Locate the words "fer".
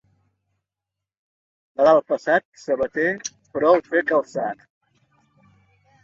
3.89-4.01